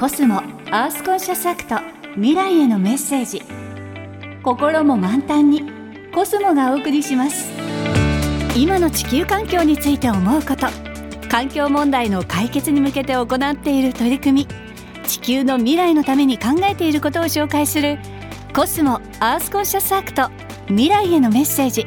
[0.00, 0.36] コスモ
[0.70, 1.76] アースコンシャスアクト
[2.14, 3.42] 未来へのメッセージ。
[4.42, 5.62] 心も満タンに
[6.14, 7.50] コスモがお送りします。
[8.56, 10.68] 今の地球環境について思うこと。
[11.28, 14.48] 環境問題の解決に向けて行っている取り組み。
[15.06, 17.98] 地球の未来のために考えていることを紹介する
[18.54, 20.30] コスモアースコンシャスアクト
[20.68, 21.84] 未来へのメッセージ。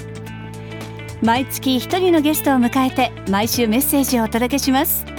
[1.24, 5.13] 毎月一人のゲストを迎えて毎週メッセージをお届けします。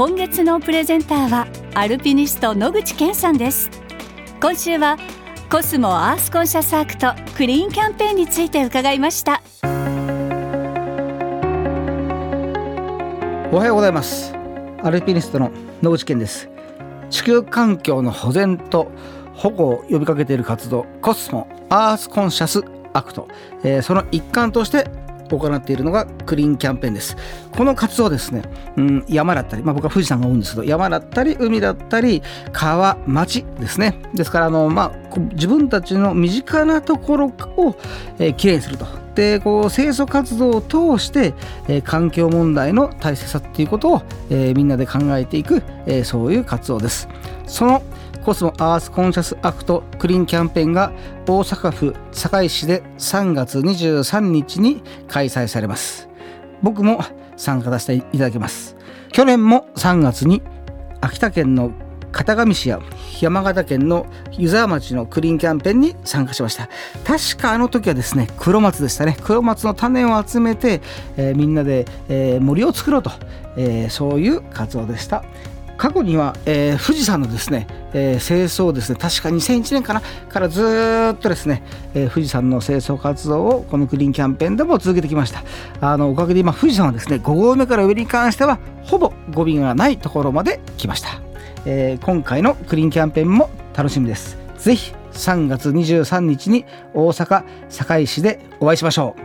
[0.00, 3.68] 今月のプレゼンターはアルピニスト野口健さんです。
[4.40, 4.96] 今週は
[5.50, 9.42] コスモアースコンシャスアクトクリーンキャンペーンについて伺いました。
[13.52, 14.34] おはようございます。
[14.82, 15.50] アルピニストの
[15.82, 16.48] 野口健です。
[17.10, 18.90] 地球環境の保全と
[19.34, 23.28] 保護を呼びかけている活動コスモアースコンシャスアクト、
[23.64, 24.90] えー、その一環として
[25.38, 27.16] 行っているのがクリーンキャンペーンです。
[27.52, 28.42] この活動ですね、
[28.76, 34.00] うん、山だったり、まあ、僕は富士山が多いんですけど山だったり海だったり川町ですね。
[34.14, 37.76] ですからあの、まあ、自分たちの身近なところを、
[38.18, 38.86] えー、きれいにすると。
[39.20, 41.34] でこう清掃活動を通して、
[41.68, 47.06] えー、環境問題の大切さっていうことを、えー、みんなで考えていく、えー、そういう活動です。
[47.46, 47.82] その
[48.24, 50.92] コスモアースコンシャスアクトクリーンキャンペーンが
[51.26, 56.08] 大阪府堺市で3月23日に開催されます。
[56.62, 57.04] 僕も
[57.36, 58.74] 参加させていただきます。
[59.12, 60.40] 去年も3月に
[61.02, 61.72] 秋田県の
[62.12, 62.80] 片上市や
[63.20, 66.68] 山形県の湯沢町のクリーンキャンペーンに参加しました。
[67.04, 69.16] 確かあの時はですね黒松でしたね。
[69.22, 70.80] 黒松の種を集めて、
[71.16, 73.10] えー、みんなで、えー、森を作ろうと、
[73.56, 75.24] えー、そういう活動でした。
[75.76, 80.62] 過去には、えー、富士山のですね、えー、清掃ですね確か2001年かなからず
[81.14, 81.62] っとですね、
[81.94, 85.42] えー、富士山の清掃活動をこのクリーンキャンペーンでも続けてきました。
[85.80, 91.19] あのおかげで今富士山はですね5合目から上に関してはほぼゴミがないところまで来ました、
[91.66, 94.38] えー、今回のクリーンキャンペーンも楽しみです。
[94.58, 96.64] ぜひ3月23日に
[96.94, 99.20] 大阪堺市でお会いしましょう。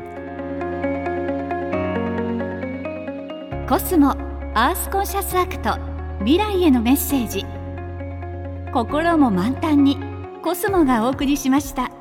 [3.68, 4.12] コスモ
[4.54, 5.78] アースコンシャスアクト
[6.20, 7.46] 未来へのメッセージ。
[8.74, 9.98] 心も満タンに
[10.44, 11.92] コスモがお送りしました。